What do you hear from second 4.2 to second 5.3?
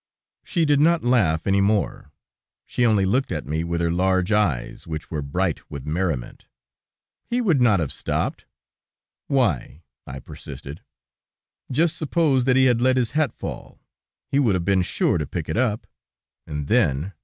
eyes, which were